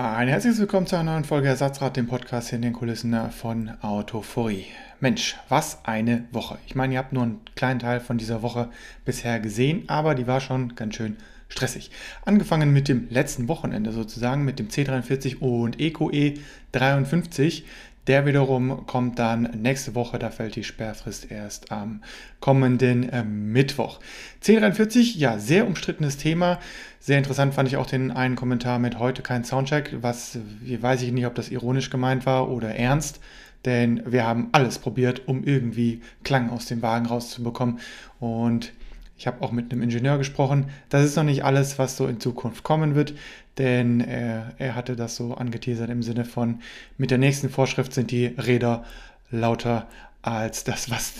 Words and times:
Ein 0.00 0.28
herzliches 0.28 0.60
Willkommen 0.60 0.86
zu 0.86 0.94
einer 0.94 1.10
neuen 1.10 1.24
Folge 1.24 1.48
Ersatzrad, 1.48 1.96
dem 1.96 2.06
Podcast 2.06 2.52
in 2.52 2.62
den 2.62 2.72
Kulissen 2.72 3.16
von 3.32 3.72
Autophorie. 3.82 4.66
Mensch, 5.00 5.34
was 5.48 5.84
eine 5.86 6.22
Woche. 6.30 6.56
Ich 6.68 6.76
meine, 6.76 6.94
ihr 6.94 7.00
habt 7.00 7.12
nur 7.12 7.24
einen 7.24 7.40
kleinen 7.56 7.80
Teil 7.80 7.98
von 7.98 8.16
dieser 8.16 8.42
Woche 8.42 8.68
bisher 9.04 9.40
gesehen, 9.40 9.88
aber 9.88 10.14
die 10.14 10.28
war 10.28 10.40
schon 10.40 10.76
ganz 10.76 10.94
schön 10.94 11.16
stressig. 11.48 11.90
Angefangen 12.24 12.72
mit 12.72 12.86
dem 12.86 13.08
letzten 13.10 13.48
Wochenende 13.48 13.90
sozusagen, 13.90 14.44
mit 14.44 14.60
dem 14.60 14.68
C43 14.68 15.38
und 15.40 15.80
EcoE 15.80 16.12
e 16.12 16.34
53. 16.70 17.64
Der 18.08 18.24
wiederum 18.24 18.86
kommt 18.86 19.18
dann 19.18 19.42
nächste 19.60 19.94
Woche, 19.94 20.18
da 20.18 20.30
fällt 20.30 20.56
die 20.56 20.64
Sperrfrist 20.64 21.30
erst 21.30 21.70
am 21.70 22.02
kommenden 22.40 23.06
äh, 23.10 23.22
Mittwoch. 23.22 24.00
C43, 24.42 25.18
ja, 25.18 25.38
sehr 25.38 25.66
umstrittenes 25.66 26.16
Thema. 26.16 26.58
Sehr 27.00 27.18
interessant 27.18 27.52
fand 27.52 27.68
ich 27.68 27.76
auch 27.76 27.84
den 27.84 28.10
einen 28.10 28.34
Kommentar 28.34 28.78
mit 28.78 28.98
heute 28.98 29.20
kein 29.20 29.44
Soundcheck, 29.44 29.98
was 30.00 30.38
weiß 30.62 31.02
ich 31.02 31.12
nicht, 31.12 31.26
ob 31.26 31.34
das 31.34 31.50
ironisch 31.50 31.90
gemeint 31.90 32.24
war 32.24 32.50
oder 32.50 32.74
ernst. 32.74 33.20
Denn 33.66 34.02
wir 34.06 34.26
haben 34.26 34.48
alles 34.52 34.78
probiert, 34.78 35.28
um 35.28 35.44
irgendwie 35.44 36.00
Klang 36.24 36.48
aus 36.48 36.64
dem 36.64 36.80
Wagen 36.80 37.04
rauszubekommen. 37.04 37.78
Und 38.20 38.72
ich 39.18 39.26
habe 39.26 39.42
auch 39.42 39.50
mit 39.50 39.72
einem 39.72 39.82
Ingenieur 39.82 40.16
gesprochen. 40.16 40.66
Das 40.88 41.04
ist 41.04 41.16
noch 41.16 41.24
nicht 41.24 41.44
alles, 41.44 41.78
was 41.78 41.96
so 41.96 42.06
in 42.06 42.20
Zukunft 42.20 42.62
kommen 42.62 42.94
wird, 42.94 43.14
denn 43.58 44.00
er, 44.00 44.54
er 44.58 44.74
hatte 44.76 44.94
das 44.94 45.16
so 45.16 45.34
angeteasert 45.34 45.90
im 45.90 46.02
Sinne 46.02 46.24
von, 46.24 46.60
mit 46.96 47.10
der 47.10 47.18
nächsten 47.18 47.50
Vorschrift 47.50 47.92
sind 47.92 48.12
die 48.12 48.26
Räder 48.26 48.84
lauter 49.30 49.88
als 50.22 50.64
das, 50.64 50.90
was 50.90 51.14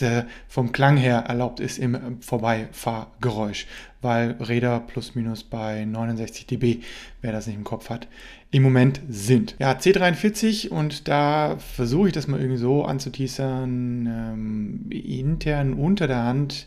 vom 0.48 0.72
Klang 0.72 0.96
her 0.96 1.24
erlaubt 1.28 1.60
ist 1.60 1.78
im 1.78 2.20
Vorbeifahrgeräusch, 2.20 3.66
weil 4.00 4.32
Räder 4.32 4.80
plus 4.80 5.14
minus 5.14 5.44
bei 5.44 5.84
69 5.84 6.46
dB, 6.46 6.80
wer 7.22 7.32
das 7.32 7.46
nicht 7.46 7.56
im 7.56 7.64
Kopf 7.64 7.90
hat, 7.90 8.08
im 8.50 8.62
Moment 8.62 9.00
sind. 9.08 9.56
Ja, 9.58 9.72
C43 9.72 10.68
und 10.68 11.08
da 11.08 11.56
versuche 11.58 12.08
ich 12.08 12.14
das 12.14 12.28
mal 12.28 12.40
irgendwie 12.40 12.58
so 12.58 12.84
anzuteasern, 12.84 14.06
ähm, 14.06 14.86
intern 14.90 15.74
unter 15.74 16.06
der 16.06 16.24
Hand 16.24 16.66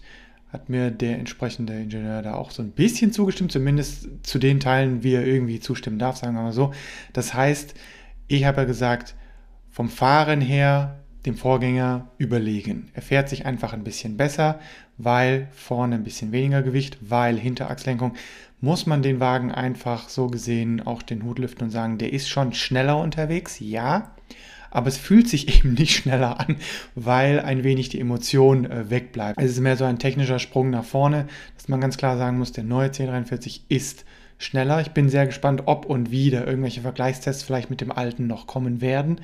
hat 0.52 0.70
mir 0.70 0.92
der 0.92 1.18
entsprechende 1.18 1.74
Ingenieur 1.74 2.22
da 2.22 2.36
auch 2.36 2.52
so 2.52 2.62
ein 2.62 2.72
bisschen 2.72 3.14
zugestimmt, 3.14 3.52
zumindest 3.52 4.08
zu 4.24 4.38
den 4.38 4.60
Teilen, 4.60 5.04
wie 5.04 5.14
er 5.14 5.26
irgendwie 5.26 5.60
zustimmen 5.60 6.00
darf, 6.00 6.18
sagen 6.18 6.36
wir 6.36 6.42
mal 6.42 6.54
so. 6.54 6.74
Das 7.14 7.34
heißt, 7.34 7.74
ich 8.28 8.46
habe 8.46 8.62
ja 8.62 8.64
gesagt, 8.66 9.16
vom 9.70 9.90
Fahren 9.90 10.42
her 10.42 11.00
dem 11.26 11.36
Vorgänger 11.36 12.10
überlegen. 12.18 12.90
Er 12.94 13.02
fährt 13.02 13.30
sich 13.30 13.46
einfach 13.46 13.74
ein 13.74 13.84
bisschen 13.84 14.18
besser, 14.18 14.60
weil 14.98 15.48
vorne 15.52 15.96
ein 15.96 16.04
bisschen 16.04 16.32
weniger 16.32 16.64
Gewicht, 16.64 16.98
weil 17.02 17.38
Hinterachslenkung 17.38 18.14
muss 18.60 18.86
man 18.86 19.02
den 19.02 19.20
Wagen 19.20 19.52
einfach 19.52 20.10
so 20.10 20.28
gesehen 20.28 20.86
auch 20.86 21.02
den 21.02 21.24
Hut 21.24 21.40
lüften 21.40 21.66
und 21.66 21.72
sagen, 21.72 21.98
der 21.98 22.14
ist 22.14 22.30
schon 22.30 22.54
schneller 22.54 22.98
unterwegs, 22.98 23.60
ja, 23.60 24.12
aber 24.72 24.88
es 24.88 24.98
fühlt 24.98 25.30
sich 25.30 25.56
eben 25.60 25.74
nicht 25.74 25.96
schneller 25.96 26.40
an, 26.40 26.58
weil 26.96 27.40
ein 27.40 27.64
wenig 27.64 27.90
die 27.90 28.00
Emotion 28.00 28.66
äh, 28.66 28.90
wegbleibt. 28.90 29.40
Es 29.40 29.52
ist 29.52 29.60
mehr 29.60 29.78
so 29.78 29.86
ein 29.86 30.00
technischer 30.00 30.40
Sprung 30.40 30.72
nach 30.72 30.86
vorne, 30.86 31.28
dass 31.56 31.68
man 31.68 31.82
ganz 31.82 31.98
klar 31.98 32.18
sagen 32.18 32.40
muss, 32.40 32.52
der 32.52 32.64
neue 32.64 32.88
1043 32.88 33.66
ist 33.70 34.06
schneller. 34.40 34.82
Ich 34.82 34.92
bin 34.92 35.10
sehr 35.10 35.28
gespannt, 35.28 35.64
ob 35.68 35.86
und 35.86 36.10
wie 36.10 36.32
da 36.32 36.44
irgendwelche 36.44 36.82
Vergleichstests 36.82 37.44
vielleicht 37.44 37.70
mit 37.70 37.82
dem 37.82 37.92
alten 37.92 38.26
noch 38.26 38.48
kommen 38.48 38.82
werden, 38.82 39.22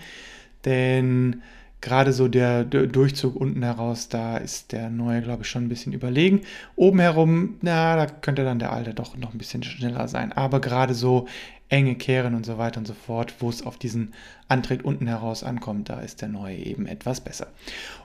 denn 0.65 1.41
gerade 1.81 2.13
so 2.13 2.27
der, 2.27 2.63
Durchzug 2.63 3.35
unten 3.35 3.63
heraus, 3.63 4.09
da 4.09 4.37
ist 4.37 4.71
der 4.71 4.89
neue, 4.89 5.21
glaube 5.21 5.43
ich, 5.43 5.49
schon 5.49 5.65
ein 5.65 5.69
bisschen 5.69 5.93
überlegen. 5.93 6.41
Oben 6.75 6.99
herum, 6.99 7.55
na, 7.61 7.95
da 7.95 8.05
könnte 8.07 8.43
dann 8.43 8.59
der 8.59 8.73
alte 8.73 8.93
doch 8.93 9.15
noch 9.17 9.33
ein 9.33 9.37
bisschen 9.37 9.63
schneller 9.63 10.07
sein. 10.07 10.31
Aber 10.33 10.59
gerade 10.59 10.93
so 10.93 11.27
enge 11.69 11.95
Kehren 11.95 12.33
und 12.33 12.45
so 12.45 12.57
weiter 12.57 12.79
und 12.79 12.87
so 12.87 12.93
fort, 12.93 13.35
wo 13.39 13.49
es 13.49 13.65
auf 13.65 13.77
diesen 13.77 14.13
Antritt 14.47 14.85
unten 14.85 15.07
heraus 15.07 15.43
ankommt, 15.43 15.89
da 15.89 15.99
ist 15.99 16.21
der 16.21 16.29
neue 16.29 16.55
eben 16.55 16.87
etwas 16.87 17.21
besser. 17.21 17.47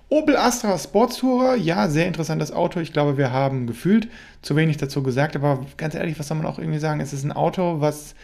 Opel 0.09 0.37
Astra 0.37 0.77
Sportstourer, 0.77 1.55
ja, 1.55 1.89
sehr 1.89 2.07
interessantes 2.07 2.53
Auto. 2.53 2.81
Ich 2.81 2.93
glaube, 2.93 3.17
wir 3.17 3.33
haben 3.33 3.67
gefühlt 3.67 4.09
zu 4.43 4.57
wenig 4.57 4.77
dazu 4.77 5.03
gesagt, 5.03 5.37
aber 5.37 5.65
ganz 5.77 5.95
ehrlich, 5.95 6.19
was 6.19 6.29
soll 6.29 6.37
man 6.37 6.47
auch 6.47 6.59
irgendwie 6.59 6.81
sagen? 6.81 7.01
Es 7.01 7.13
ist 7.13 7.25
ein 7.25 7.33
Auto, 7.33 7.81
was 7.81 8.15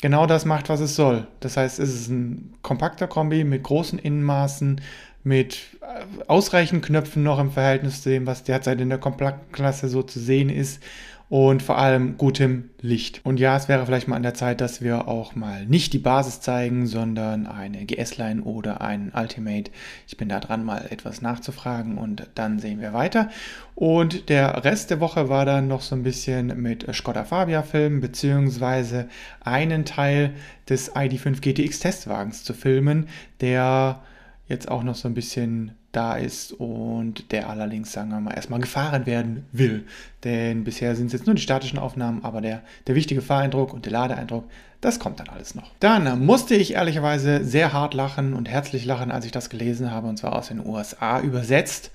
genau 0.00 0.26
das 0.26 0.44
macht, 0.44 0.68
was 0.68 0.80
es 0.80 0.96
soll. 0.96 1.26
Das 1.40 1.56
heißt, 1.56 1.78
es 1.78 1.94
ist 1.94 2.08
ein 2.08 2.54
kompakter 2.62 3.06
Kombi 3.06 3.44
mit 3.44 3.62
großen 3.62 3.98
Innenmaßen, 3.98 4.80
mit 5.22 5.58
äh, 5.82 6.24
ausreichend 6.26 6.84
Knöpfen 6.84 7.22
noch 7.22 7.38
im 7.38 7.50
Verhältnis 7.50 8.02
zu 8.02 8.08
dem, 8.08 8.26
was 8.26 8.42
derzeit 8.42 8.80
in 8.80 8.88
der 8.88 8.98
Kompaktklasse 8.98 9.88
so 9.88 10.02
zu 10.02 10.18
sehen 10.18 10.48
ist 10.48 10.82
und 11.30 11.62
vor 11.62 11.78
allem 11.78 12.18
gutem 12.18 12.70
Licht. 12.80 13.20
Und 13.24 13.38
ja, 13.38 13.56
es 13.56 13.68
wäre 13.68 13.86
vielleicht 13.86 14.08
mal 14.08 14.16
an 14.16 14.24
der 14.24 14.34
Zeit, 14.34 14.60
dass 14.60 14.82
wir 14.82 15.06
auch 15.06 15.36
mal 15.36 15.64
nicht 15.64 15.92
die 15.92 15.98
Basis 15.98 16.40
zeigen, 16.40 16.88
sondern 16.88 17.46
eine 17.46 17.84
GS-Line 17.84 18.42
oder 18.42 18.80
ein 18.80 19.12
Ultimate. 19.14 19.70
Ich 20.08 20.16
bin 20.16 20.28
da 20.28 20.40
dran, 20.40 20.64
mal 20.64 20.88
etwas 20.90 21.22
nachzufragen 21.22 21.98
und 21.98 22.28
dann 22.34 22.58
sehen 22.58 22.80
wir 22.80 22.92
weiter. 22.92 23.30
Und 23.76 24.28
der 24.28 24.64
Rest 24.64 24.90
der 24.90 24.98
Woche 24.98 25.28
war 25.28 25.44
dann 25.44 25.68
noch 25.68 25.82
so 25.82 25.94
ein 25.94 26.02
bisschen 26.02 26.60
mit 26.60 26.84
Skoda 26.92 27.22
Fabia 27.24 27.62
filmen, 27.62 28.00
beziehungsweise 28.00 29.08
einen 29.40 29.84
Teil 29.84 30.34
des 30.68 30.96
ID5 30.96 31.40
GTX 31.40 31.78
Testwagens 31.78 32.42
zu 32.42 32.54
filmen, 32.54 33.06
der 33.40 34.00
jetzt 34.50 34.68
auch 34.68 34.82
noch 34.82 34.96
so 34.96 35.08
ein 35.08 35.14
bisschen 35.14 35.72
da 35.92 36.16
ist 36.16 36.52
und 36.52 37.32
der 37.32 37.48
allerdings, 37.48 37.92
sagen 37.92 38.10
wir 38.10 38.20
mal, 38.20 38.34
erstmal 38.34 38.60
gefahren 38.60 39.06
werden 39.06 39.46
will. 39.52 39.84
Denn 40.24 40.64
bisher 40.64 40.94
sind 40.96 41.06
es 41.06 41.12
jetzt 41.12 41.26
nur 41.26 41.36
die 41.36 41.42
statischen 41.42 41.78
Aufnahmen, 41.78 42.24
aber 42.24 42.40
der, 42.40 42.62
der 42.86 42.96
wichtige 42.96 43.22
Fahreindruck 43.22 43.72
und 43.72 43.86
der 43.86 43.92
Ladeeindruck, 43.92 44.44
das 44.80 44.98
kommt 44.98 45.20
dann 45.20 45.28
alles 45.28 45.54
noch. 45.54 45.70
Dann 45.78 46.24
musste 46.24 46.56
ich 46.56 46.74
ehrlicherweise 46.74 47.44
sehr 47.44 47.72
hart 47.72 47.94
lachen 47.94 48.34
und 48.34 48.48
herzlich 48.48 48.84
lachen, 48.84 49.12
als 49.12 49.24
ich 49.24 49.32
das 49.32 49.50
gelesen 49.50 49.90
habe, 49.92 50.08
und 50.08 50.16
zwar 50.16 50.34
aus 50.34 50.48
den 50.48 50.64
USA 50.64 51.20
übersetzt. 51.20 51.92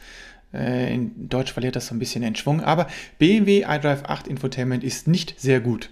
Äh, 0.54 0.94
in 0.94 1.28
Deutsch 1.28 1.52
verliert 1.52 1.76
das 1.76 1.88
so 1.88 1.96
ein 1.96 2.00
bisschen 2.00 2.22
den 2.22 2.36
Schwung, 2.36 2.62
aber 2.62 2.88
BMW 3.20 3.66
iDrive 3.68 4.06
8 4.06 4.28
Infotainment 4.28 4.84
ist 4.84 5.08
nicht 5.08 5.40
sehr 5.40 5.60
gut. 5.60 5.90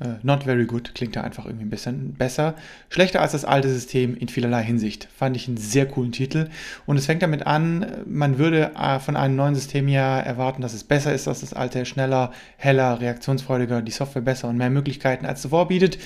Äh, 0.00 0.14
not 0.22 0.44
very 0.44 0.64
good 0.64 0.94
klingt 0.94 1.16
da 1.16 1.22
einfach 1.22 1.44
irgendwie 1.44 1.64
ein 1.64 1.70
bisschen 1.70 2.14
besser. 2.14 2.54
Schlechter 2.88 3.20
als 3.20 3.32
das 3.32 3.44
alte 3.44 3.68
System 3.68 4.16
in 4.16 4.28
vielerlei 4.28 4.62
Hinsicht. 4.62 5.08
Fand 5.16 5.36
ich 5.36 5.48
einen 5.48 5.56
sehr 5.56 5.86
coolen 5.86 6.12
Titel. 6.12 6.48
Und 6.86 6.96
es 6.96 7.06
fängt 7.06 7.22
damit 7.22 7.46
an, 7.46 7.84
man 8.06 8.38
würde 8.38 8.72
äh, 8.76 9.00
von 9.00 9.16
einem 9.16 9.34
neuen 9.34 9.54
System 9.56 9.88
ja 9.88 10.20
erwarten, 10.20 10.62
dass 10.62 10.74
es 10.74 10.84
besser 10.84 11.12
ist 11.12 11.26
als 11.26 11.40
das 11.40 11.52
alte, 11.52 11.84
schneller, 11.84 12.32
heller, 12.56 13.00
reaktionsfreudiger, 13.00 13.82
die 13.82 13.92
Software 13.92 14.22
besser 14.22 14.48
und 14.48 14.56
mehr 14.56 14.70
Möglichkeiten 14.70 15.26
als 15.26 15.42
zuvor 15.42 15.68
bietet. 15.68 15.98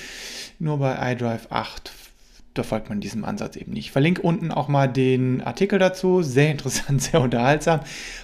Nur 0.59 0.79
bei 0.79 1.13
iDrive 1.13 1.47
8 1.51 1.91
da 2.53 2.61
folgt 2.61 2.89
man 2.89 2.99
diesem 2.99 3.25
Ansatz 3.25 3.55
eben 3.55 3.71
nicht. 3.71 3.85
Ich 3.85 3.91
verlinke 3.91 4.21
unten 4.21 4.51
auch 4.51 4.67
mal 4.67 4.87
den 4.87 5.41
Artikel 5.41 5.79
dazu. 5.79 6.21
Sehr 6.21 6.51
interessant, 6.51 7.01
sehr 7.01 7.21
unterhaltsam. 7.21 7.81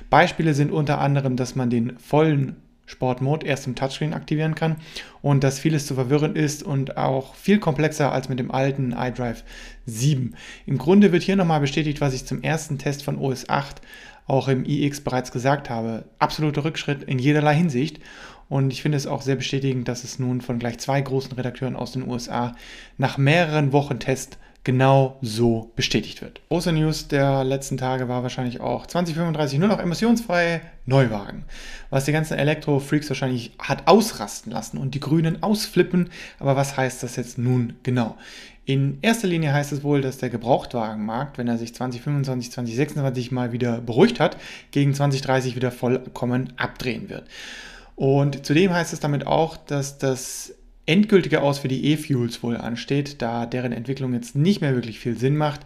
Beispiele 0.10 0.54
sind 0.54 0.72
unter 0.72 1.00
anderem, 1.00 1.36
dass 1.36 1.56
man 1.56 1.70
den 1.70 1.98
vollen 1.98 2.56
Sportmode 2.90 3.46
erst 3.46 3.68
im 3.68 3.76
Touchscreen 3.76 4.14
aktivieren 4.14 4.56
kann 4.56 4.78
und 5.22 5.44
dass 5.44 5.60
vieles 5.60 5.86
zu 5.86 5.94
verwirrend 5.94 6.36
ist 6.36 6.64
und 6.64 6.98
auch 6.98 7.36
viel 7.36 7.60
komplexer 7.60 8.12
als 8.12 8.30
mit 8.30 8.40
dem 8.40 8.52
alten 8.52 8.96
iDrive 8.98 9.44
7. 9.86 10.36
Im 10.66 10.78
Grunde 10.80 11.12
wird 11.12 11.22
hier 11.22 11.36
nochmal 11.36 11.60
bestätigt, 11.60 12.02
was 12.02 12.16
ich 12.16 12.26
zum 12.26 12.42
ersten 12.42 12.80
Test 12.80 13.04
von 13.04 13.20
OS 13.20 13.48
8 13.48 13.82
auch 14.26 14.48
im 14.48 14.66
iX 14.66 15.02
bereits 15.02 15.32
gesagt 15.32 15.70
habe. 15.70 16.06
Absoluter 16.18 16.64
Rückschritt 16.64 17.04
in 17.04 17.20
jederlei 17.20 17.56
Hinsicht. 17.56 18.00
Und 18.48 18.74
ich 18.74 18.82
finde 18.82 18.98
es 18.98 19.06
auch 19.06 19.22
sehr 19.22 19.36
bestätigend, 19.36 19.88
dass 19.88 20.04
es 20.04 20.18
nun 20.18 20.42
von 20.42 20.58
gleich 20.58 20.80
zwei 20.80 21.00
großen 21.00 21.34
Redakteuren 21.34 21.76
aus 21.76 21.92
den 21.92 22.08
USA 22.08 22.56
nach 22.98 23.20
mehreren 23.20 23.72
Wochen 23.72 24.00
Test 24.00 24.40
genau 24.64 25.18
so 25.22 25.72
bestätigt 25.76 26.22
wird. 26.22 26.42
Große 26.50 26.72
News 26.72 27.08
der 27.08 27.44
letzten 27.44 27.78
Tage 27.78 28.08
war 28.08 28.24
wahrscheinlich 28.24 28.60
auch 28.60 28.86
2035 28.86 29.58
nur 29.58 29.70
noch 29.70 29.80
emissionsfreie 29.80 30.62
Neuwagen, 30.86 31.46
was 31.90 32.06
die 32.06 32.12
ganzen 32.12 32.38
Elektro-Freaks 32.38 33.10
wahrscheinlich 33.10 33.52
hat 33.58 33.88
ausrasten 33.88 34.52
lassen 34.52 34.78
und 34.78 34.96
die 34.96 35.00
Grünen 35.00 35.42
ausflippen. 35.42 36.10
Aber 36.40 36.56
was 36.56 36.76
heißt 36.76 37.04
das 37.04 37.16
jetzt 37.16 37.38
nun 37.38 37.74
genau? 37.84 38.18
In 38.66 39.00
erster 39.02 39.28
Linie 39.28 39.52
heißt 39.52 39.72
es 39.72 39.82
wohl, 39.82 40.02
dass 40.02 40.20
der 40.20 40.30
Gebrauchtwagenmarkt, 40.30 41.40
wenn 41.40 41.48
er 41.48 41.58
sich 41.58 41.74
2025, 41.74 42.52
2026 42.52 43.32
mal 43.32 43.52
wieder 43.52 43.82
beruhigt 43.82 44.20
hat, 44.20 44.38
gegen 44.70 44.94
2030 44.94 45.56
wieder 45.56 45.72
vollkommen 45.72 46.54
abdrehen 46.58 47.10
wird. 47.10 47.24
Und 47.96 48.46
zudem 48.46 48.72
heißt 48.72 48.94
es 48.94 49.00
damit 49.00 49.26
auch, 49.26 49.58
dass 49.58 49.98
das 49.98 50.54
endgültige 50.90 51.42
Aus 51.42 51.60
für 51.60 51.68
die 51.68 51.86
E-Fuels 51.86 52.42
wohl 52.42 52.58
ansteht, 52.58 53.22
da 53.22 53.46
deren 53.46 53.72
Entwicklung 53.72 54.14
jetzt 54.14 54.36
nicht 54.36 54.60
mehr 54.60 54.74
wirklich 54.74 55.00
viel 55.00 55.16
Sinn 55.16 55.38
macht, 55.38 55.62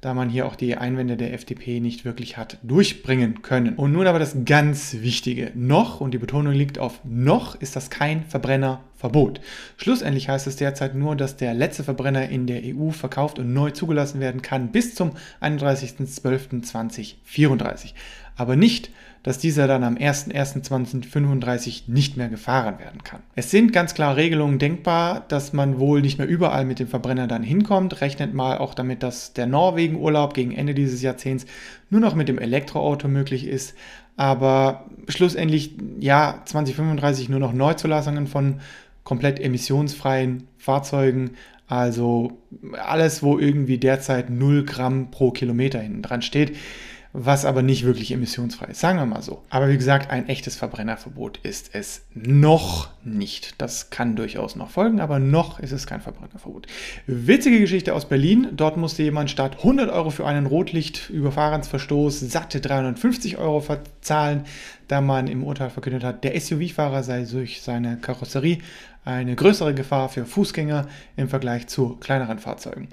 da 0.00 0.14
man 0.14 0.30
hier 0.30 0.46
auch 0.46 0.54
die 0.54 0.76
Einwände 0.76 1.16
der 1.16 1.34
FDP 1.34 1.80
nicht 1.80 2.04
wirklich 2.04 2.36
hat 2.36 2.58
durchbringen 2.62 3.42
können. 3.42 3.74
Und 3.74 3.90
nun 3.90 4.06
aber 4.06 4.20
das 4.20 4.36
ganz 4.44 4.98
Wichtige. 5.00 5.50
Noch, 5.56 6.00
und 6.00 6.12
die 6.12 6.18
Betonung 6.18 6.52
liegt 6.52 6.78
auf 6.78 7.00
noch, 7.02 7.60
ist 7.60 7.74
das 7.74 7.90
kein 7.90 8.24
Verbrennerverbot. 8.26 9.40
Schlussendlich 9.76 10.28
heißt 10.28 10.46
es 10.46 10.54
derzeit 10.54 10.94
nur, 10.94 11.16
dass 11.16 11.36
der 11.36 11.52
letzte 11.52 11.82
Verbrenner 11.82 12.28
in 12.28 12.46
der 12.46 12.62
EU 12.64 12.90
verkauft 12.90 13.40
und 13.40 13.52
neu 13.52 13.72
zugelassen 13.72 14.20
werden 14.20 14.42
kann 14.42 14.70
bis 14.70 14.94
zum 14.94 15.16
31.12.2034. 15.40 17.94
aber 18.38 18.56
nicht, 18.56 18.90
dass 19.24 19.38
dieser 19.38 19.66
dann 19.66 19.82
am 19.82 19.96
01.01.2035 19.96 21.82
nicht 21.88 22.16
mehr 22.16 22.28
gefahren 22.28 22.78
werden 22.78 23.02
kann. 23.02 23.20
Es 23.34 23.50
sind 23.50 23.72
ganz 23.72 23.94
klar 23.94 24.16
Regelungen 24.16 24.58
denkbar, 24.58 25.24
dass 25.28 25.52
man 25.52 25.78
wohl 25.78 26.00
nicht 26.00 26.18
mehr 26.18 26.28
überall 26.28 26.64
mit 26.64 26.78
dem 26.78 26.86
Verbrenner 26.86 27.26
dann 27.26 27.42
hinkommt. 27.42 28.00
Rechnet 28.00 28.32
mal 28.32 28.58
auch 28.58 28.74
damit, 28.74 29.02
dass 29.02 29.32
der 29.32 29.46
Norwegen-Urlaub 29.46 30.34
gegen 30.34 30.52
Ende 30.52 30.72
dieses 30.72 31.02
Jahrzehnts 31.02 31.46
nur 31.90 32.00
noch 32.00 32.14
mit 32.14 32.28
dem 32.28 32.38
Elektroauto 32.38 33.08
möglich 33.08 33.46
ist. 33.46 33.74
Aber 34.16 34.86
schlussendlich, 35.08 35.72
ja, 35.98 36.42
2035 36.44 37.28
nur 37.28 37.40
noch 37.40 37.52
Neuzulassungen 37.52 38.28
von 38.28 38.60
komplett 39.02 39.40
emissionsfreien 39.40 40.46
Fahrzeugen. 40.58 41.32
Also 41.66 42.38
alles, 42.72 43.22
wo 43.22 43.38
irgendwie 43.38 43.78
derzeit 43.78 44.30
0 44.30 44.64
Gramm 44.64 45.10
pro 45.10 45.32
Kilometer 45.32 45.80
hinten 45.80 46.02
dran 46.02 46.22
steht 46.22 46.56
was 47.24 47.44
aber 47.44 47.62
nicht 47.62 47.84
wirklich 47.84 48.12
emissionsfrei 48.12 48.66
ist, 48.66 48.80
sagen 48.80 48.98
wir 48.98 49.06
mal 49.06 49.22
so. 49.22 49.42
Aber 49.50 49.68
wie 49.68 49.76
gesagt, 49.76 50.10
ein 50.10 50.28
echtes 50.28 50.56
Verbrennerverbot 50.56 51.38
ist 51.38 51.70
es 51.74 52.02
noch 52.14 52.90
nicht. 53.04 53.60
Das 53.60 53.90
kann 53.90 54.16
durchaus 54.16 54.56
noch 54.56 54.70
folgen, 54.70 55.00
aber 55.00 55.18
noch 55.18 55.58
ist 55.58 55.72
es 55.72 55.86
kein 55.86 56.00
Verbrennerverbot. 56.00 56.66
Witzige 57.06 57.60
Geschichte 57.60 57.94
aus 57.94 58.08
Berlin. 58.08 58.48
Dort 58.52 58.76
musste 58.76 59.02
jemand 59.02 59.30
statt 59.30 59.56
100 59.58 59.90
Euro 59.90 60.10
für 60.10 60.26
einen 60.26 60.46
Rotlichtüberfahrensverstoß 60.46 62.20
satte 62.20 62.60
350 62.60 63.38
Euro 63.38 63.60
verzahlen, 63.60 64.44
da 64.86 65.00
man 65.00 65.26
im 65.26 65.44
Urteil 65.44 65.70
verkündet 65.70 66.04
hat, 66.04 66.24
der 66.24 66.38
SUV-Fahrer 66.38 67.02
sei 67.02 67.24
durch 67.24 67.62
seine 67.62 67.98
Karosserie 67.98 68.58
eine 69.04 69.34
größere 69.34 69.74
Gefahr 69.74 70.08
für 70.08 70.26
Fußgänger 70.26 70.86
im 71.16 71.28
Vergleich 71.28 71.66
zu 71.66 71.96
kleineren 71.96 72.38
Fahrzeugen. 72.38 72.88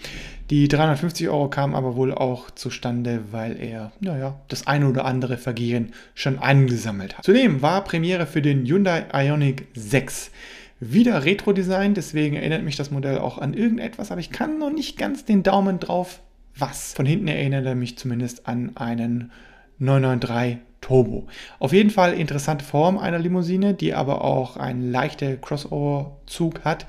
Die 0.49 0.67
350 0.67 1.27
Euro 1.29 1.49
kamen 1.49 1.75
aber 1.75 1.95
wohl 1.95 2.13
auch 2.13 2.51
zustande, 2.51 3.23
weil 3.31 3.61
er, 3.61 3.91
naja, 3.99 4.39
das 4.47 4.67
eine 4.67 4.87
oder 4.87 5.05
andere 5.05 5.37
Vergehen 5.37 5.93
schon 6.13 6.39
angesammelt 6.39 7.17
hat. 7.17 7.25
Zudem 7.25 7.61
war 7.61 7.83
Premiere 7.83 8.27
für 8.27 8.41
den 8.41 8.65
Hyundai 8.65 9.05
Ioniq 9.13 9.67
6 9.73 10.31
wieder 10.79 11.23
Retro-Design, 11.25 11.93
deswegen 11.93 12.35
erinnert 12.35 12.63
mich 12.63 12.75
das 12.75 12.91
Modell 12.91 13.17
auch 13.17 13.37
an 13.37 13.53
irgendetwas, 13.53 14.11
aber 14.11 14.19
ich 14.19 14.31
kann 14.31 14.59
noch 14.59 14.71
nicht 14.71 14.97
ganz 14.97 15.25
den 15.25 15.41
Daumen 15.41 15.79
drauf, 15.79 16.21
was. 16.57 16.93
Von 16.93 17.05
hinten 17.05 17.27
erinnert 17.27 17.65
er 17.65 17.75
mich 17.75 17.97
zumindest 17.97 18.47
an 18.47 18.75
einen 18.75 19.31
993 19.79 20.59
Turbo. 20.85 21.25
Auf 21.57 21.73
jeden 21.73 21.89
Fall 21.89 22.13
interessante 22.13 22.63
Form 22.63 22.99
einer 22.99 23.17
Limousine, 23.17 23.73
die 23.73 23.95
aber 23.95 24.23
auch 24.23 24.55
einen 24.55 24.91
leichten 24.91 25.41
Crossover-Zug 25.41 26.63
hat. 26.63 26.85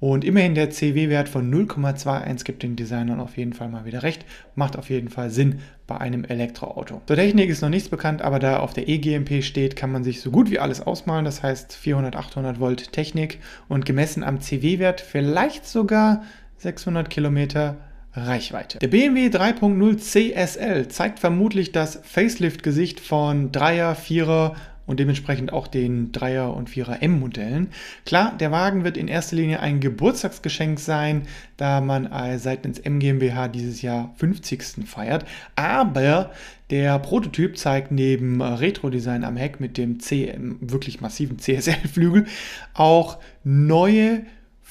Und 0.00 0.22
immerhin 0.22 0.54
der 0.54 0.70
CW-Wert 0.70 1.30
von 1.30 1.50
0,21 1.52 2.44
gibt 2.44 2.62
den 2.62 2.76
Designern 2.76 3.20
auf 3.20 3.38
jeden 3.38 3.54
Fall 3.54 3.68
mal 3.68 3.86
wieder 3.86 4.02
recht. 4.02 4.26
Macht 4.54 4.76
auf 4.76 4.90
jeden 4.90 5.08
Fall 5.08 5.30
Sinn 5.30 5.60
bei 5.86 5.96
einem 5.96 6.24
Elektroauto. 6.24 7.00
Zur 7.06 7.16
Technik 7.16 7.48
ist 7.48 7.62
noch 7.62 7.70
nichts 7.70 7.88
bekannt, 7.88 8.20
aber 8.20 8.38
da 8.38 8.60
auf 8.60 8.74
der 8.74 8.86
eGMP 8.86 9.42
steht, 9.42 9.74
kann 9.76 9.90
man 9.90 10.04
sich 10.04 10.20
so 10.20 10.30
gut 10.30 10.50
wie 10.50 10.58
alles 10.58 10.82
ausmalen. 10.82 11.24
Das 11.24 11.42
heißt 11.42 11.74
400, 11.74 12.16
800 12.16 12.60
Volt 12.60 12.92
Technik 12.92 13.40
und 13.68 13.86
gemessen 13.86 14.22
am 14.22 14.40
CW-Wert 14.40 15.00
vielleicht 15.00 15.66
sogar 15.66 16.22
600 16.58 17.08
Kilometer 17.08 17.78
Reichweite. 18.14 18.78
Der 18.78 18.88
BMW 18.88 19.28
3.0 19.28 19.98
CSL 19.98 20.88
zeigt 20.88 21.20
vermutlich 21.20 21.72
das 21.72 22.00
Facelift-Gesicht 22.02 23.00
von 23.00 23.52
3er, 23.52 23.94
4er 23.94 24.54
und 24.86 24.98
dementsprechend 24.98 25.52
auch 25.52 25.66
den 25.66 26.12
3er 26.12 26.46
und 26.46 26.70
4er 26.70 27.02
M-Modellen. 27.02 27.68
Klar, 28.06 28.34
der 28.38 28.50
Wagen 28.50 28.84
wird 28.84 28.96
in 28.96 29.06
erster 29.06 29.36
Linie 29.36 29.60
ein 29.60 29.80
Geburtstagsgeschenk 29.80 30.80
sein, 30.80 31.26
da 31.58 31.82
man 31.82 32.08
seitens 32.38 32.78
M 32.78 32.98
GmbH 32.98 33.48
dieses 33.48 33.82
Jahr 33.82 34.14
50. 34.16 34.86
feiert. 34.86 35.26
Aber 35.56 36.30
der 36.70 36.98
Prototyp 37.00 37.58
zeigt 37.58 37.92
neben 37.92 38.40
Retro-Design 38.40 39.24
am 39.24 39.36
Heck 39.36 39.60
mit 39.60 39.76
dem 39.76 40.00
C 40.00 40.34
wirklich 40.60 41.02
massiven 41.02 41.38
CSL-Flügel 41.38 42.26
auch 42.72 43.18
neue 43.44 44.22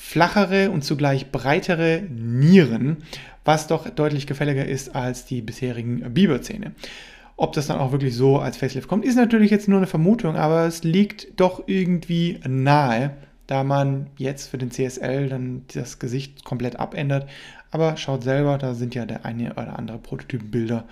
flachere 0.08 0.72
und 0.72 0.86
zugleich 0.86 1.34
breitere 1.34 2.02
Nieren, 2.10 2.98
was 3.44 3.68
doch 3.68 3.90
deutlich 3.90 4.26
gefälliger 4.26 4.66
ist 4.66 4.96
als 4.96 5.26
die 5.26 5.42
bisherigen 5.42 6.14
Biberzähne. 6.14 6.72
Ob 7.36 7.52
das 7.52 7.68
dann 7.68 7.78
auch 7.78 7.92
wirklich 7.92 8.16
so 8.16 8.40
als 8.40 8.56
Facelift 8.56 8.88
kommt, 8.88 9.04
ist 9.04 9.18
natürlich 9.18 9.52
jetzt 9.52 9.68
nur 9.68 9.80
eine 9.80 9.86
Vermutung, 9.86 10.38
aber 10.38 10.66
es 10.66 10.86
liegt 10.86 11.40
doch 11.40 11.64
irgendwie 11.68 12.40
nahe, 12.48 13.18
da 13.48 13.66
man 13.66 14.08
jetzt 14.16 14.48
für 14.48 14.58
den 14.58 14.72
CSL 14.72 15.28
dann 15.28 15.66
das 15.74 16.00
Gesicht 16.00 16.46
komplett 16.46 16.80
abändert. 16.80 17.28
Aber 17.70 17.98
schaut 17.98 18.24
selber, 18.24 18.58
da 18.58 18.76
sind 18.76 18.96
ja 18.96 19.06
der 19.06 19.26
eine 19.26 19.52
oder 19.52 19.78
andere 19.78 19.98
Prototypenbilder 19.98 20.86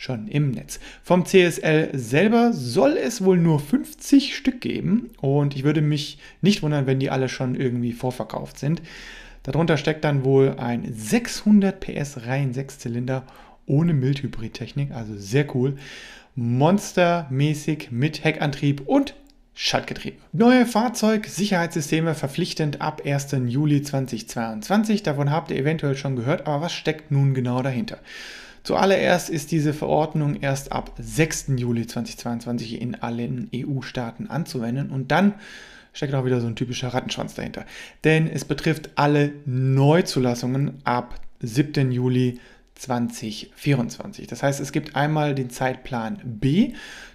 schon 0.00 0.28
im 0.28 0.50
Netz. 0.50 0.80
Vom 1.02 1.26
CSL 1.26 1.90
selber 1.92 2.54
soll 2.54 2.96
es 2.96 3.22
wohl 3.22 3.36
nur 3.36 3.60
50 3.60 4.34
Stück 4.34 4.62
geben 4.62 5.10
und 5.20 5.54
ich 5.54 5.62
würde 5.62 5.82
mich 5.82 6.18
nicht 6.40 6.62
wundern, 6.62 6.86
wenn 6.86 7.00
die 7.00 7.10
alle 7.10 7.28
schon 7.28 7.54
irgendwie 7.54 7.92
vorverkauft 7.92 8.58
sind. 8.58 8.80
Darunter 9.42 9.76
steckt 9.76 10.04
dann 10.04 10.24
wohl 10.24 10.54
ein 10.58 10.90
600 10.90 11.78
PS 11.78 12.26
Reihen 12.26 12.54
6-Zylinder 12.54 13.24
ohne 13.66 13.92
Mildhybrid-Technik, 13.92 14.90
also 14.92 15.16
sehr 15.16 15.54
cool. 15.54 15.76
Monstermäßig 16.34 17.90
mit 17.90 18.24
Heckantrieb 18.24 18.82
und 18.86 19.14
Schaltgetriebe. 19.54 20.16
Neue 20.32 20.64
Fahrzeugsicherheitssysteme 20.64 22.14
verpflichtend 22.14 22.80
ab 22.80 23.02
1. 23.04 23.36
Juli 23.48 23.82
2022. 23.82 25.02
Davon 25.02 25.30
habt 25.30 25.50
ihr 25.50 25.58
eventuell 25.58 25.96
schon 25.96 26.16
gehört, 26.16 26.46
aber 26.46 26.62
was 26.62 26.72
steckt 26.72 27.10
nun 27.10 27.34
genau 27.34 27.60
dahinter? 27.60 27.98
Zuallererst 28.62 29.30
ist 29.30 29.52
diese 29.52 29.72
Verordnung 29.72 30.36
erst 30.36 30.72
ab 30.72 30.92
6. 30.98 31.52
Juli 31.56 31.86
2022 31.86 32.80
in 32.80 32.94
allen 32.94 33.50
EU-Staaten 33.54 34.28
anzuwenden 34.28 34.90
und 34.90 35.10
dann 35.10 35.34
steckt 35.92 36.14
auch 36.14 36.24
wieder 36.24 36.40
so 36.40 36.46
ein 36.46 36.56
typischer 36.56 36.88
Rattenschwanz 36.88 37.34
dahinter. 37.34 37.64
Denn 38.04 38.28
es 38.28 38.44
betrifft 38.44 38.90
alle 38.94 39.32
Neuzulassungen 39.46 40.78
ab 40.84 41.14
7. 41.40 41.90
Juli 41.90 42.38
2024. 42.74 44.26
Das 44.26 44.42
heißt, 44.42 44.60
es 44.60 44.72
gibt 44.72 44.96
einmal 44.96 45.34
den 45.34 45.50
Zeitplan 45.50 46.20
B, 46.24 46.74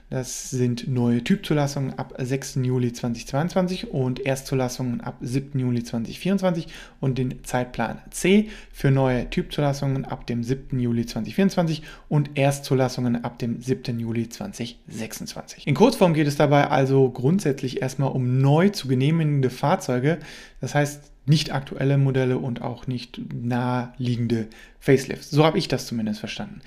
das 0.09 0.51
sind 0.51 0.87
neue 0.87 1.23
Typzulassungen 1.23 1.97
ab 1.97 2.13
6. 2.17 2.59
Juli 2.61 2.93
2022 2.93 3.91
und 3.91 4.23
Erstzulassungen 4.23 5.01
ab 5.01 5.17
7. 5.21 5.57
Juli 5.57 5.83
2024 5.83 6.67
und 6.99 7.17
den 7.17 7.43
Zeitplan 7.43 7.99
C 8.11 8.49
für 8.71 8.91
neue 8.91 9.29
Typzulassungen 9.29 10.05
ab 10.05 10.27
dem 10.27 10.43
7. 10.43 10.79
Juli 10.79 11.07
2024 11.07 11.81
und 12.07 12.37
Erstzulassungen 12.37 13.23
ab 13.23 13.39
dem 13.39 13.59
7. 13.61 13.99
Juli 13.99 14.29
2026. 14.29 15.65
In 15.65 15.73
Kurzform 15.73 16.13
geht 16.13 16.27
es 16.27 16.35
dabei 16.35 16.69
also 16.69 17.09
grundsätzlich 17.09 17.81
erstmal 17.81 18.11
um 18.11 18.39
neu 18.39 18.69
zu 18.69 18.87
genehmigende 18.87 19.49
Fahrzeuge. 19.49 20.19
Das 20.61 20.75
heißt, 20.75 21.11
nicht 21.25 21.51
aktuelle 21.51 21.97
Modelle 21.97 22.37
und 22.37 22.61
auch 22.61 22.85
nicht 22.87 23.19
naheliegende 23.33 24.47
Facelifts. 24.85 25.31
So 25.31 25.43
habe 25.43 25.57
ich 25.57 25.67
das 25.67 25.87
zumindest 25.87 26.19
verstanden. 26.19 26.61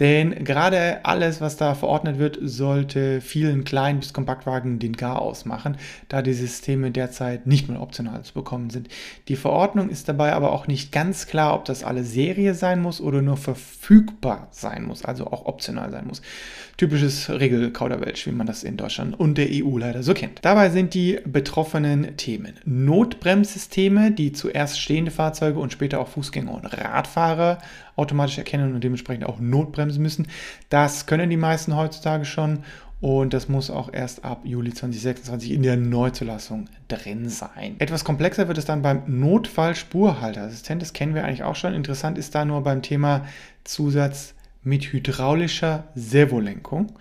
Denn 0.00 0.42
gerade 0.44 1.04
alles, 1.04 1.40
was 1.40 1.56
da 1.56 1.76
verordnet 1.76 2.18
wird, 2.18 2.36
sollte 2.42 3.20
vielen 3.20 3.62
kleinen 3.62 4.00
bis 4.00 4.12
Kompaktwagen 4.12 4.80
den 4.80 4.94
Gar 4.94 5.22
ausmachen, 5.22 5.76
da 6.08 6.20
die 6.20 6.32
Systeme 6.32 6.90
derzeit 6.90 7.46
nicht 7.46 7.68
mehr 7.68 7.80
optional 7.80 8.22
zu 8.24 8.34
bekommen 8.34 8.70
sind. 8.70 8.88
Die 9.28 9.36
Verordnung 9.36 9.88
ist 9.88 10.08
dabei 10.08 10.32
aber 10.32 10.50
auch 10.52 10.66
nicht 10.66 10.90
ganz 10.90 11.28
klar, 11.28 11.54
ob 11.54 11.64
das 11.64 11.84
alle 11.84 12.02
Serie 12.02 12.54
sein 12.54 12.82
muss 12.82 13.00
oder 13.00 13.22
nur 13.22 13.36
verfügbar 13.36 14.48
sein 14.50 14.84
muss, 14.84 15.04
also 15.04 15.28
auch 15.28 15.46
optional 15.46 15.92
sein 15.92 16.08
muss. 16.08 16.22
Typisches 16.76 17.30
Regelkauderwelsch, 17.30 18.26
wie 18.26 18.32
man 18.32 18.48
das 18.48 18.64
in 18.64 18.78
Deutschland 18.78 19.20
und 19.20 19.38
der 19.38 19.46
EU 19.48 19.78
leider 19.78 20.02
so 20.02 20.12
kennt. 20.12 20.40
Dabei 20.42 20.70
sind 20.70 20.94
die 20.94 21.20
betroffenen 21.24 22.16
Themen 22.16 22.54
Notbremssysteme, 22.64 24.10
die 24.10 24.32
zuerst 24.32 24.80
stehende 24.80 25.12
Fahrzeuge 25.12 25.60
und 25.60 25.72
später 25.72 26.00
auch 26.00 26.08
Fußgänger 26.08 26.52
und 26.52 26.64
Radfahrer 26.64 27.59
automatisch 27.96 28.38
erkennen 28.38 28.74
und 28.74 28.82
dementsprechend 28.82 29.24
auch 29.24 29.40
notbremsen 29.40 30.02
müssen. 30.02 30.28
Das 30.68 31.06
können 31.06 31.30
die 31.30 31.36
meisten 31.36 31.76
heutzutage 31.76 32.24
schon 32.24 32.60
und 33.00 33.32
das 33.32 33.48
muss 33.48 33.70
auch 33.70 33.92
erst 33.92 34.24
ab 34.24 34.42
Juli 34.44 34.74
2026 34.74 35.52
in 35.52 35.62
der 35.62 35.76
Neuzulassung 35.76 36.68
drin 36.88 37.30
sein. 37.30 37.76
Etwas 37.78 38.04
komplexer 38.04 38.46
wird 38.46 38.58
es 38.58 38.66
dann 38.66 38.82
beim 38.82 39.02
Notfallspurhalteassistent. 39.06 40.82
Das 40.82 40.92
kennen 40.92 41.14
wir 41.14 41.24
eigentlich 41.24 41.42
auch 41.42 41.56
schon. 41.56 41.72
Interessant 41.72 42.18
ist 42.18 42.34
da 42.34 42.44
nur 42.44 42.62
beim 42.62 42.82
Thema 42.82 43.24
Zusatz 43.64 44.34
mit 44.62 44.92
hydraulischer 44.92 45.84
Servolenkung. 45.94 46.92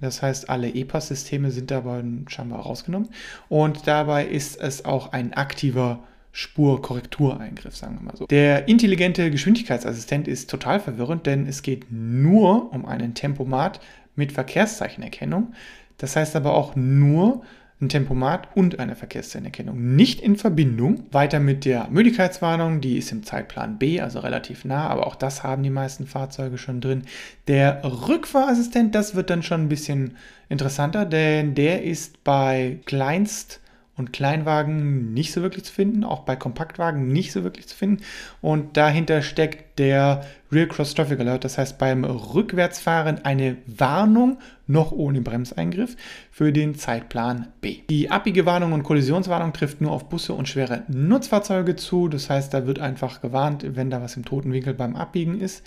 Das 0.00 0.22
heißt, 0.22 0.50
alle 0.50 0.74
EPAS-Systeme 0.74 1.52
sind 1.52 1.70
dabei 1.70 2.02
scheinbar 2.26 2.60
rausgenommen. 2.60 3.08
Und 3.48 3.86
dabei 3.86 4.26
ist 4.26 4.60
es 4.60 4.84
auch 4.84 5.12
ein 5.12 5.34
aktiver 5.34 6.00
Spurkorrektureingriff, 6.36 7.76
sagen 7.76 8.00
wir 8.00 8.06
mal 8.06 8.16
so. 8.16 8.26
Der 8.26 8.66
intelligente 8.66 9.30
Geschwindigkeitsassistent 9.30 10.26
ist 10.26 10.50
total 10.50 10.80
verwirrend, 10.80 11.26
denn 11.26 11.46
es 11.46 11.62
geht 11.62 11.86
nur 11.92 12.72
um 12.72 12.84
einen 12.86 13.14
Tempomat 13.14 13.78
mit 14.16 14.32
Verkehrszeichenerkennung. 14.32 15.52
Das 15.96 16.16
heißt 16.16 16.34
aber 16.34 16.54
auch 16.54 16.74
nur, 16.74 17.42
ein 17.80 17.88
Tempomat 17.88 18.48
und 18.56 18.80
eine 18.80 18.96
Verkehrsszenenerkennung. 18.96 19.94
Nicht 19.94 20.20
in 20.20 20.36
Verbindung. 20.36 21.04
Weiter 21.12 21.38
mit 21.38 21.64
der 21.64 21.88
Müdigkeitswarnung, 21.88 22.80
die 22.80 22.98
ist 22.98 23.12
im 23.12 23.22
Zeitplan 23.22 23.78
B, 23.78 24.00
also 24.00 24.18
relativ 24.18 24.64
nah, 24.64 24.88
aber 24.88 25.06
auch 25.06 25.14
das 25.14 25.44
haben 25.44 25.62
die 25.62 25.70
meisten 25.70 26.06
Fahrzeuge 26.06 26.58
schon 26.58 26.80
drin. 26.80 27.02
Der 27.46 27.82
Rückfahrassistent, 27.84 28.94
das 28.94 29.14
wird 29.14 29.30
dann 29.30 29.44
schon 29.44 29.62
ein 29.62 29.68
bisschen 29.68 30.16
interessanter, 30.48 31.04
denn 31.04 31.54
der 31.54 31.84
ist 31.84 32.24
bei 32.24 32.78
Kleinst- 32.86 33.60
und 33.96 34.12
Kleinwagen 34.12 35.12
nicht 35.12 35.32
so 35.32 35.42
wirklich 35.42 35.64
zu 35.64 35.72
finden, 35.72 36.04
auch 36.04 36.20
bei 36.20 36.36
Kompaktwagen 36.36 37.12
nicht 37.12 37.32
so 37.32 37.44
wirklich 37.44 37.68
zu 37.68 37.76
finden. 37.76 38.02
Und 38.40 38.76
dahinter 38.76 39.22
steckt 39.22 39.73
der 39.78 40.24
Rear 40.52 40.66
Cross 40.66 40.94
Traffic 40.94 41.18
Alert, 41.18 41.44
das 41.44 41.58
heißt 41.58 41.78
beim 41.78 42.04
Rückwärtsfahren 42.04 43.24
eine 43.24 43.56
Warnung, 43.66 44.38
noch 44.66 44.92
ohne 44.92 45.20
Bremseingriff, 45.20 45.96
für 46.30 46.52
den 46.52 46.74
Zeitplan 46.74 47.48
B. 47.60 47.78
Die 47.90 48.10
abbiege 48.10 48.46
Warnung 48.46 48.72
und 48.72 48.84
Kollisionswarnung 48.84 49.52
trifft 49.52 49.80
nur 49.80 49.92
auf 49.92 50.08
Busse 50.08 50.32
und 50.32 50.48
schwere 50.48 50.84
Nutzfahrzeuge 50.88 51.76
zu, 51.76 52.08
das 52.08 52.30
heißt, 52.30 52.54
da 52.54 52.66
wird 52.66 52.78
einfach 52.78 53.20
gewarnt, 53.20 53.64
wenn 53.76 53.90
da 53.90 54.00
was 54.00 54.16
im 54.16 54.24
toten 54.24 54.52
Winkel 54.52 54.74
beim 54.74 54.96
Abbiegen 54.96 55.40
ist. 55.40 55.64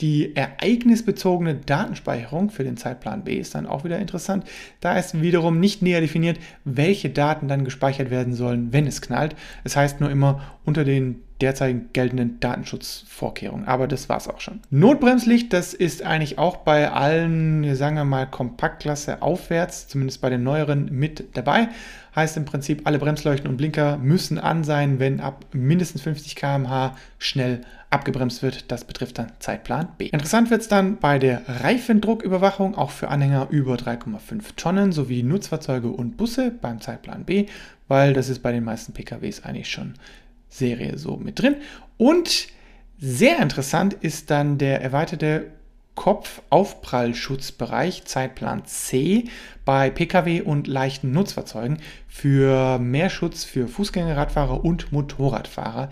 Die 0.00 0.34
ereignisbezogene 0.34 1.54
Datenspeicherung 1.54 2.50
für 2.50 2.64
den 2.64 2.76
Zeitplan 2.76 3.22
B 3.22 3.36
ist 3.36 3.54
dann 3.54 3.66
auch 3.66 3.84
wieder 3.84 3.98
interessant. 3.98 4.44
Da 4.80 4.98
ist 4.98 5.20
wiederum 5.20 5.60
nicht 5.60 5.82
näher 5.82 6.00
definiert, 6.00 6.38
welche 6.64 7.10
Daten 7.10 7.46
dann 7.46 7.64
gespeichert 7.64 8.10
werden 8.10 8.34
sollen, 8.34 8.72
wenn 8.72 8.86
es 8.86 9.00
knallt. 9.00 9.36
Es 9.62 9.76
heißt 9.76 10.00
nur 10.00 10.10
immer 10.10 10.40
unter 10.64 10.84
den 10.84 11.22
derzeit 11.42 11.92
geltenden 11.92 12.40
Datenschutzvorkehrungen. 12.40 13.66
Aber 13.66 13.88
das 13.88 14.08
war 14.08 14.16
es 14.16 14.28
auch 14.28 14.40
schon. 14.40 14.60
Notbremslicht, 14.70 15.52
das 15.52 15.74
ist 15.74 16.02
eigentlich 16.02 16.38
auch 16.38 16.58
bei 16.58 16.90
allen, 16.90 17.74
sagen 17.74 17.96
wir 17.96 18.04
mal, 18.04 18.26
Kompaktklasse 18.26 19.20
aufwärts, 19.20 19.88
zumindest 19.88 20.20
bei 20.20 20.30
den 20.30 20.42
neueren, 20.42 20.88
mit 20.90 21.36
dabei. 21.36 21.68
Heißt 22.14 22.36
im 22.36 22.44
Prinzip, 22.44 22.82
alle 22.84 22.98
Bremsleuchten 22.98 23.48
und 23.48 23.56
Blinker 23.56 23.96
müssen 23.96 24.38
an 24.38 24.64
sein, 24.64 24.98
wenn 24.98 25.20
ab 25.20 25.46
mindestens 25.52 26.02
50 26.02 26.36
km/h 26.36 26.94
schnell 27.18 27.62
abgebremst 27.88 28.42
wird. 28.42 28.70
Das 28.70 28.84
betrifft 28.84 29.18
dann 29.18 29.32
Zeitplan 29.38 29.88
B. 29.98 30.06
Interessant 30.06 30.50
wird 30.50 30.62
es 30.62 30.68
dann 30.68 30.98
bei 30.98 31.18
der 31.18 31.42
Reifendrucküberwachung, 31.46 32.74
auch 32.74 32.90
für 32.90 33.08
Anhänger 33.08 33.48
über 33.50 33.74
3,5 33.74 34.56
Tonnen 34.56 34.92
sowie 34.92 35.22
Nutzfahrzeuge 35.22 35.88
und 35.88 36.16
Busse 36.16 36.50
beim 36.50 36.80
Zeitplan 36.80 37.24
B, 37.24 37.46
weil 37.88 38.12
das 38.12 38.28
ist 38.28 38.40
bei 38.40 38.52
den 38.52 38.64
meisten 38.64 38.92
PKWs 38.92 39.44
eigentlich 39.44 39.70
schon 39.70 39.94
Serie 40.52 40.98
so 40.98 41.16
mit 41.16 41.40
drin. 41.40 41.56
Und 41.96 42.48
sehr 42.98 43.40
interessant 43.40 43.94
ist 43.94 44.30
dann 44.30 44.58
der 44.58 44.82
erweiterte 44.82 45.52
Kopfaufprallschutzbereich 45.94 48.04
Zeitplan 48.04 48.64
C 48.64 49.24
bei 49.64 49.90
Pkw 49.90 50.42
und 50.42 50.66
leichten 50.66 51.12
Nutzfahrzeugen 51.12 51.78
für 52.08 52.78
mehr 52.78 53.08
Schutz 53.10 53.44
für 53.44 53.68
Fußgänger, 53.68 54.16
Radfahrer 54.16 54.64
und 54.64 54.90
Motorradfahrer. 54.92 55.90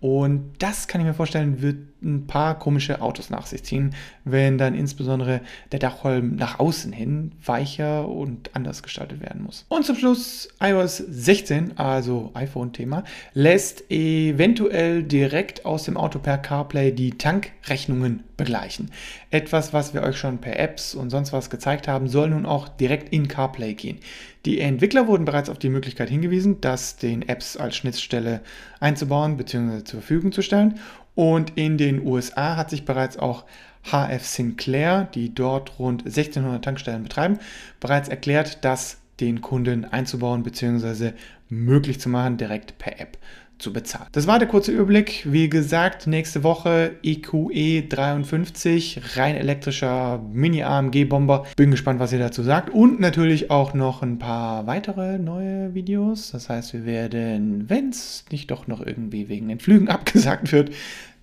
Und 0.00 0.52
das 0.58 0.86
kann 0.86 1.00
ich 1.00 1.06
mir 1.06 1.14
vorstellen, 1.14 1.62
wird 1.62 1.78
ein 2.02 2.26
paar 2.26 2.58
komische 2.58 3.00
Autos 3.02 3.30
nach 3.30 3.46
sich 3.46 3.64
ziehen, 3.64 3.94
wenn 4.24 4.58
dann 4.58 4.74
insbesondere 4.74 5.40
der 5.72 5.78
Dachholm 5.78 6.36
nach 6.36 6.58
außen 6.58 6.92
hin 6.92 7.32
weicher 7.44 8.08
und 8.08 8.54
anders 8.54 8.82
gestaltet 8.82 9.20
werden 9.20 9.42
muss. 9.42 9.64
Und 9.68 9.84
zum 9.84 9.96
Schluss 9.96 10.48
iOS 10.60 10.98
16, 10.98 11.78
also 11.78 12.30
iPhone-Thema, 12.34 13.04
lässt 13.34 13.90
eventuell 13.90 15.02
direkt 15.02 15.64
aus 15.64 15.84
dem 15.84 15.96
Auto 15.96 16.18
per 16.18 16.38
CarPlay 16.38 16.92
die 16.92 17.18
Tankrechnungen 17.18 18.22
begleichen. 18.36 18.90
Etwas, 19.30 19.74
was 19.74 19.92
wir 19.92 20.02
euch 20.02 20.16
schon 20.16 20.38
per 20.38 20.58
Apps 20.58 20.94
und 20.94 21.10
sonst 21.10 21.32
was 21.32 21.50
gezeigt 21.50 21.88
haben, 21.88 22.08
soll 22.08 22.30
nun 22.30 22.46
auch 22.46 22.68
direkt 22.68 23.12
in 23.12 23.28
CarPlay 23.28 23.74
gehen. 23.74 23.98
Die 24.46 24.60
Entwickler 24.60 25.06
wurden 25.08 25.26
bereits 25.26 25.50
auf 25.50 25.58
die 25.58 25.68
Möglichkeit 25.68 26.08
hingewiesen, 26.08 26.60
das 26.60 26.96
den 26.96 27.28
Apps 27.28 27.56
als 27.56 27.76
Schnittstelle 27.76 28.40
einzubauen 28.80 29.36
bzw. 29.36 29.84
zur 29.84 30.00
Verfügung 30.00 30.32
zu 30.32 30.40
stellen. 30.40 30.78
Und 31.18 31.54
in 31.56 31.78
den 31.78 32.06
USA 32.06 32.54
hat 32.54 32.70
sich 32.70 32.84
bereits 32.84 33.18
auch 33.18 33.44
HF 33.82 34.24
Sinclair, 34.24 35.08
die 35.14 35.34
dort 35.34 35.80
rund 35.80 36.06
1600 36.06 36.64
Tankstellen 36.64 37.02
betreiben, 37.02 37.40
bereits 37.80 38.08
erklärt, 38.08 38.64
das 38.64 38.98
den 39.18 39.40
Kunden 39.40 39.84
einzubauen 39.84 40.44
bzw. 40.44 41.14
möglich 41.48 41.98
zu 41.98 42.08
machen, 42.08 42.36
direkt 42.36 42.78
per 42.78 43.00
App 43.00 43.18
zu 43.58 43.72
bezahlen. 43.72 44.06
Das 44.12 44.26
war 44.26 44.38
der 44.38 44.48
kurze 44.48 44.72
Überblick. 44.72 45.26
Wie 45.30 45.48
gesagt, 45.48 46.06
nächste 46.06 46.44
Woche 46.44 46.96
EQE 47.02 47.82
53, 47.88 49.00
rein 49.16 49.34
elektrischer 49.34 50.22
Mini-AMG-Bomber. 50.32 51.44
Bin 51.56 51.70
gespannt, 51.70 51.98
was 51.98 52.12
ihr 52.12 52.20
dazu 52.20 52.42
sagt. 52.42 52.70
Und 52.70 53.00
natürlich 53.00 53.50
auch 53.50 53.74
noch 53.74 54.02
ein 54.02 54.18
paar 54.18 54.66
weitere 54.66 55.18
neue 55.18 55.74
Videos. 55.74 56.30
Das 56.30 56.48
heißt, 56.48 56.72
wir 56.72 56.86
werden, 56.86 57.68
wenn 57.68 57.90
es 57.90 58.24
nicht 58.30 58.50
doch 58.50 58.68
noch 58.68 58.84
irgendwie 58.84 59.28
wegen 59.28 59.48
den 59.48 59.58
Flügen 59.58 59.88
abgesagt 59.88 60.52
wird, 60.52 60.70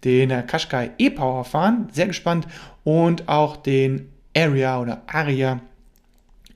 den 0.04 0.30
Qashqai 0.30 0.92
E-Power 0.98 1.46
fahren. 1.46 1.88
Sehr 1.92 2.08
gespannt. 2.08 2.48
Und 2.84 3.30
auch 3.30 3.56
den 3.58 4.10
Area 4.36 4.80
oder 4.82 5.02
Aria 5.08 5.62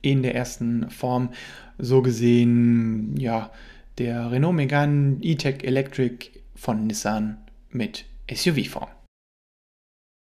in 0.01 0.23
der 0.23 0.35
ersten 0.35 0.89
Form. 0.89 1.29
So 1.77 2.01
gesehen, 2.01 3.15
ja, 3.17 3.49
der 3.99 4.31
Renault 4.31 4.55
Megane 4.55 5.17
E-Tech 5.21 5.63
Electric 5.63 6.31
von 6.55 6.87
Nissan 6.87 7.37
mit 7.69 8.05
SUV-Form. 8.33 8.89